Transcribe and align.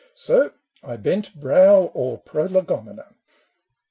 So, 0.15 0.51
I 0.81 0.97
bent 0.97 1.39
brow 1.39 1.91
o'er 1.93 2.17
Prolegomena. 2.17 3.13